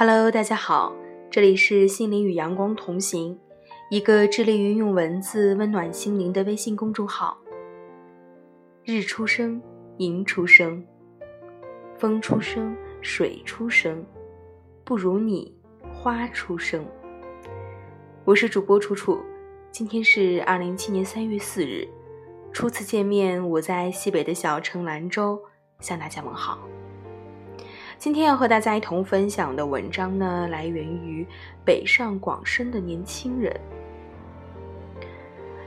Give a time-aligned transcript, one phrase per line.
[0.00, 0.94] Hello，大家好，
[1.28, 3.36] 这里是心灵与阳光同行，
[3.90, 7.36] 一个致力于用文字温暖心灵的微信公众号。
[8.84, 9.60] 日出生，
[9.96, 10.86] 银出生，
[11.96, 14.06] 风出生，水出生，
[14.84, 15.52] 不如你，
[15.92, 16.86] 花出生。
[18.24, 19.18] 我是主播楚楚，
[19.72, 21.88] 今天是二零一七年三月四日，
[22.52, 25.42] 初次见面，我在西北的小城兰州
[25.80, 26.60] 向大家问好。
[27.98, 31.26] 今天要和大家一同分享的文章呢，来源于
[31.64, 33.52] 北上广深的年轻人。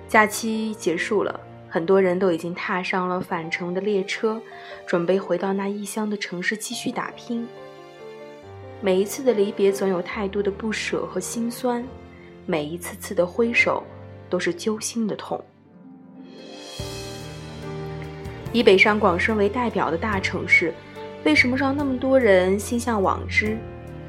[0.08, 1.38] 假期结束了，
[1.68, 4.42] 很多人都已经踏上了返程的列车，
[4.88, 7.46] 准备回到那异乡的城市继续打拼。
[8.80, 11.84] 每一次的离别，总有太多的不舍和心酸；
[12.46, 13.84] 每一次次的挥手，
[14.30, 15.44] 都是揪心的痛。
[18.54, 20.74] 以北上广深为代表的大城市。
[21.24, 23.56] 为什么让那么多人心向往之？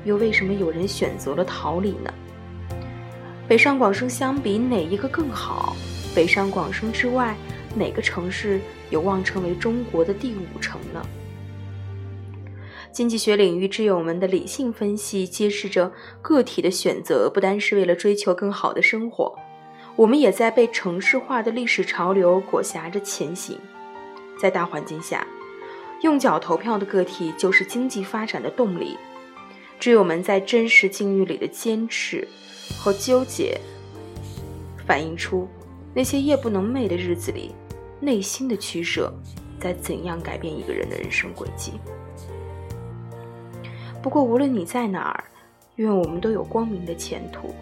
[0.04, 2.12] 又为什么有人选择了逃离呢？
[3.46, 5.76] 北上广深相比哪一个更好？
[6.14, 7.36] 北上广深之外，
[7.74, 11.02] 哪个城市有望成为中国的第五城呢？
[12.90, 19.34] 经济学领域之友们的理性分析揭示着，个体的选择不单是为了追求更好的生活，
[19.96, 23.58] 我们也在被城市化的历史潮流裹挟着前行。
[24.40, 25.26] 在大环境下。
[26.02, 28.96] 用脚投票的个体就是经济发展的动力。
[29.80, 32.28] 只有我们在真实境遇里的坚持
[32.78, 33.58] 和纠结，
[34.86, 35.48] 反映出
[35.92, 37.52] 那些夜不能寐的日子里，
[37.98, 39.12] 内心的取舍
[39.58, 41.72] 在怎样改变一个人的人生轨迹。
[44.00, 45.24] 不过，无论你在哪儿，
[45.76, 47.54] 愿我们都有光明的前途。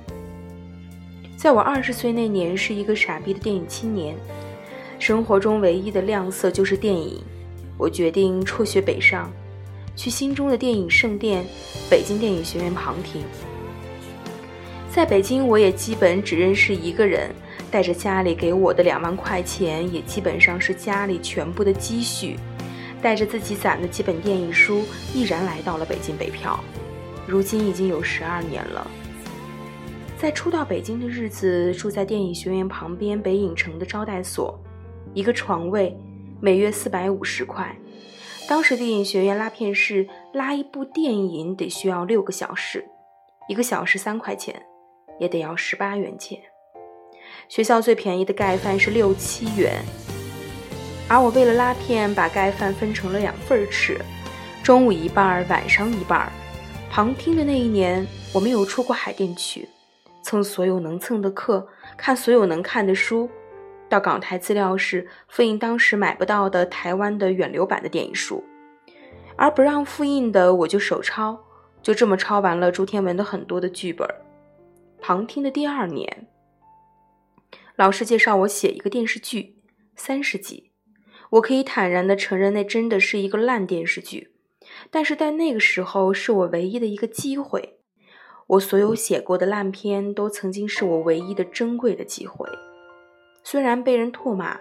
[1.37, 4.15] 在我二十岁那年，是一个傻逼的电影青年，
[4.99, 7.23] 生活中唯一的亮色就是电影。
[7.81, 9.33] 我决定辍学北上，
[9.97, 11.47] 去心中的电影圣殿——
[11.89, 13.23] 北京电影学院旁听。
[14.91, 17.31] 在北京，我也基本只认识一个人，
[17.71, 22.37] 带着家里给我的两万块钱，也基本上是家里全部的积蓄，
[23.01, 24.83] 带着自己攒的几本电影书，
[25.15, 26.61] 毅然来到了北京北漂。
[27.27, 28.87] 如今已经有十二年了。
[30.19, 34.61] 在初到北京的日子，住在电影学院旁边北影城的招待所，
[35.15, 35.97] 一个床位。
[36.43, 37.77] 每月四百五十块，
[38.49, 42.83] 当时电影学院拉片是拉一部电影得需要六个小时，
[43.47, 44.63] 一个小时三块钱，
[45.19, 46.41] 也得要十八元钱。
[47.47, 49.83] 学校最便宜的盖饭是六七元，
[51.09, 54.01] 而我为了拉片，把盖饭分成了两份吃，
[54.63, 56.33] 中午一半，晚上一半。
[56.91, 59.69] 旁听的那一年，我没有出过海淀区，
[60.23, 61.69] 蹭所有能蹭的课，
[61.99, 63.29] 看所有能看的书。
[63.91, 68.45] 到港台资料室复印当时买不到的台湾的远流版的电影书，
[69.37, 71.39] 而不让复印的我就手抄，
[71.83, 74.09] 就这么抄完了朱天文的很多的剧本。
[75.01, 76.29] 旁听的第二年，
[77.75, 79.57] 老师介绍我写一个电视剧，
[79.97, 80.71] 三十集，
[81.31, 84.35] 我可以坦然的承认那真的是一个烂电视剧，
[84.91, 87.81] 但是在那个时候是我唯一的一个机会，
[88.47, 92.49] 我所有写过的烂片都曾经是我唯一的珍贵的机会。
[93.43, 94.59] 虽然被人唾骂，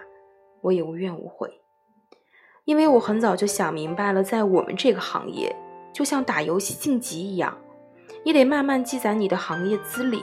[0.62, 1.60] 我也无怨无悔，
[2.64, 5.54] 因为我很早就想明白了，在我们这个行业，
[5.92, 7.58] 就像打游戏晋级一样，
[8.24, 10.22] 你得慢慢积攒你的行业资历。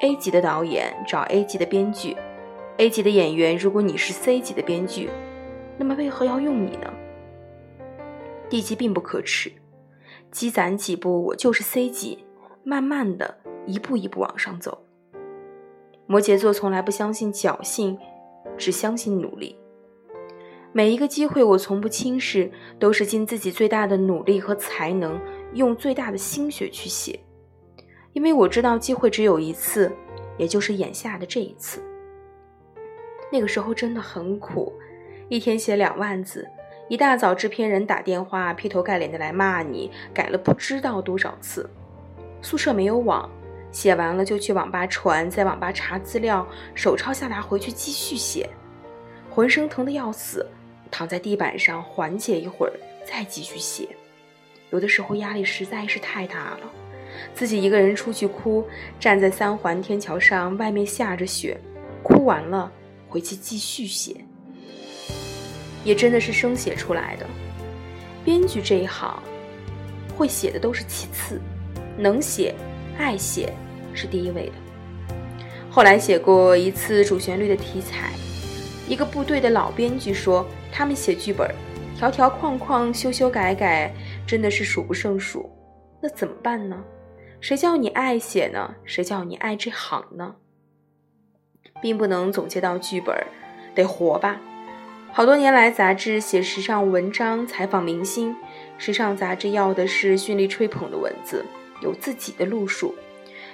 [0.00, 2.16] A 级的导演找 A 级的编剧
[2.78, 5.10] ，A 级的演员，如果你是 C 级的编剧，
[5.76, 6.90] 那么为何要用你呢
[8.48, 9.52] ？D 级并不可耻，
[10.30, 12.24] 积攒几步，我就是 C 级，
[12.64, 14.82] 慢慢的一步一步往上走。
[16.10, 17.96] 摩羯座从来不相信侥幸，
[18.58, 19.56] 只相信努力。
[20.72, 25.20] 每一个机会，我从不轻视，都是尽自己最大的努力和才能，
[25.54, 27.20] 用最大的心血去写。
[28.12, 29.88] 因为我知道机会只有一次，
[30.36, 31.80] 也就是眼下的这一次。
[33.30, 34.72] 那个时候真的很苦，
[35.28, 36.44] 一天写两万字，
[36.88, 41.70] 一大早制片人打电话，劈头盖脸的来骂你，改了不知道多少次。
[42.42, 43.30] 宿舍没有网。
[43.72, 48.48] 写完了就去网吧传，在网吧查资料，手抄下来回去继续写，
[49.30, 50.44] 浑身疼得要死，
[50.90, 52.72] 躺在地板上缓解一会儿，
[53.04, 53.88] 再继续写。
[54.70, 56.60] 有的时候压力实在是太大了，
[57.34, 58.66] 自己一个人出去哭，
[58.98, 61.58] 站在三环天桥上，外面下着雪，
[62.02, 62.70] 哭完了
[63.08, 64.16] 回去继续写，
[65.84, 67.26] 也真的是生写出来的。
[68.24, 69.22] 编剧这一行，
[70.16, 71.40] 会写的都是其次，
[71.96, 72.54] 能写。
[73.00, 73.52] 爱写
[73.94, 74.52] 是第一位的。
[75.70, 78.12] 后来写过一次主旋律的题材，
[78.86, 81.50] 一个部队的老编剧说，他们写剧本，
[81.96, 83.90] 条条框框修修改改，
[84.26, 85.50] 真的是数不胜数。
[86.02, 86.84] 那怎么办呢？
[87.40, 88.74] 谁叫你爱写呢？
[88.84, 90.34] 谁叫你爱这行呢？
[91.80, 93.16] 并不能总结到剧本，
[93.74, 94.38] 得活吧。
[95.12, 98.36] 好多年来，杂志写时尚文章，采访明星，
[98.76, 101.44] 时尚杂志要的是绚丽吹捧的文字，
[101.80, 102.94] 有自己的路数。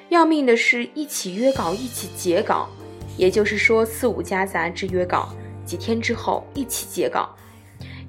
[0.09, 2.69] 要命的是一起约稿，一起截稿，
[3.17, 5.35] 也就是说四五家杂志约稿，
[5.65, 7.35] 几天之后一起截稿，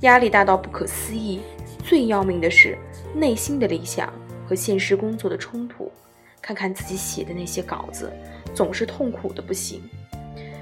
[0.02, 1.42] 压力大到不可思议。
[1.84, 2.78] 最要命的是
[3.16, 4.14] 内心的理想
[4.48, 5.92] 和现实工作的冲突。
[6.40, 8.12] 看看自己写的那些稿子，
[8.54, 9.82] 总是痛苦的不行。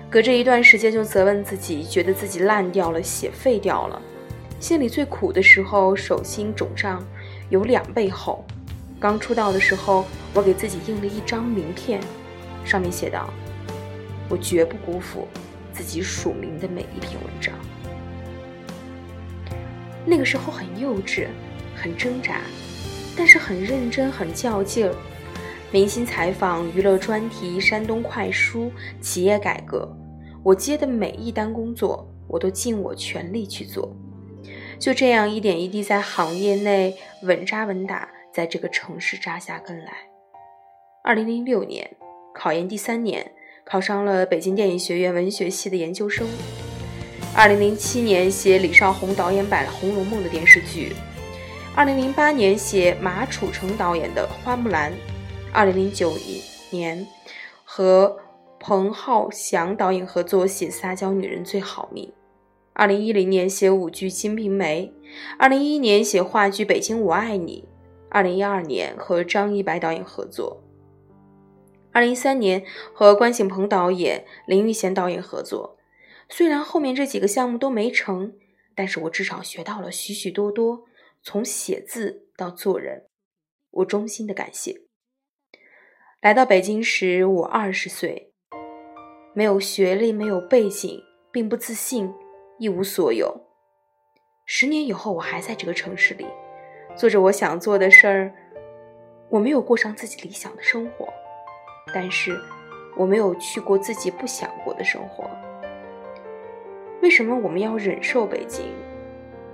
[0.09, 4.01] 隔着一段时间就责问自己，觉得自己烂掉了，写废掉了。
[4.59, 7.05] 心里最苦的时候，手心肿胀
[7.49, 8.43] 有两倍厚。
[8.99, 12.01] 刚出道的时候，我给自己印了一张名片，
[12.63, 13.31] 上面写道
[14.29, 15.27] ：“我绝不辜负
[15.71, 17.53] 自己署名的每一篇文章。”
[20.05, 21.27] 那个时候很幼稚，
[21.75, 22.41] 很挣扎，
[23.17, 24.95] 但是很认真，很较劲儿。
[25.71, 28.71] 明星采访、娱乐专题、山东快书、
[29.01, 29.87] 企业改革，
[30.41, 33.93] 我接的每一单工作，我都尽我全力去做。
[34.79, 38.07] 就这样一点一滴在行业内稳扎稳打。
[38.35, 39.93] 在这个城市扎下根来。
[41.05, 41.89] 二零零六年，
[42.33, 43.31] 考研第三年，
[43.63, 46.27] 考上了北京电影学院文学系的研究生。
[47.33, 50.91] 二零零七年，写李少红导演版《红楼梦》的电视剧。
[51.73, 54.91] 二零零八年，写马楚成导演的《花木兰》。
[55.53, 56.17] 二零零九
[56.71, 57.07] 年，
[57.63, 58.17] 和
[58.59, 62.05] 彭浩翔导演合作写《撒娇女人最好命》。
[62.73, 64.91] 二零一零年，写舞剧《金瓶梅》。
[65.39, 67.69] 二零一一年，写话剧《北京我爱你》。
[68.15, 70.63] 二零一二年和张一白导演合作，
[71.91, 75.77] 二零一三年和关锦鹏导演、林育贤导演合作。
[76.29, 78.37] 虽然后面这几个项目都没成，
[78.73, 80.85] 但是我至少学到了许许多多，
[81.23, 83.07] 从写字到做人，
[83.71, 84.83] 我衷心的感谢。
[86.21, 88.31] 来到北京时，我二十岁，
[89.33, 91.03] 没有学历，没有背景，
[91.33, 92.13] 并不自信，
[92.59, 93.45] 一无所有。
[94.45, 96.25] 十年以后，我还在这个城市里。
[96.95, 98.33] 做着我想做的事儿，
[99.29, 101.07] 我没有过上自己理想的生活，
[101.93, 102.39] 但是
[102.95, 105.29] 我没有去过自己不想过的生活。
[107.01, 108.65] 为什么我们要忍受北京？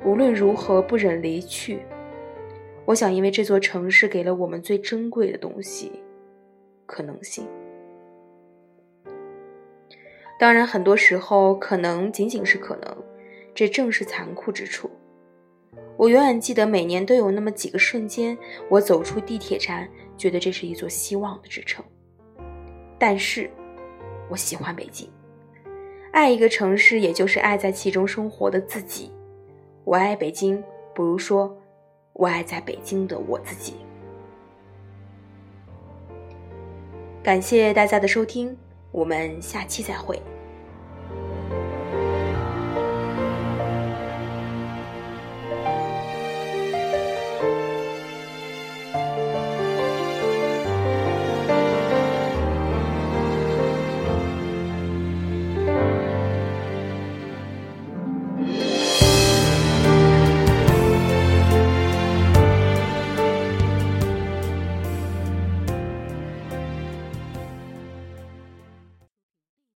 [0.06, 1.80] 无论如何不忍离去。
[2.86, 6.04] 我想，因为这座城市给了我们最珍贵的东西——
[6.86, 7.48] 可能性。
[10.40, 12.98] 当然，很多时候可能仅仅是可能，
[13.54, 14.90] 这正是残酷之处。
[15.98, 18.38] 我永远记得，每年都有那么几个瞬间，
[18.70, 21.84] 我走出地铁站，觉得这是一座希望的支撑。
[22.98, 23.50] 但是，
[24.30, 25.10] 我喜欢北京，
[26.12, 29.12] 爱一个城市，也就是爱在其中生活的自己。
[29.84, 30.64] 我爱北京，
[30.96, 31.56] 不如说，
[32.14, 33.76] 我爱在北京的我自己。
[37.22, 38.58] 感谢大家的收听，
[38.92, 40.20] 我们下期再会。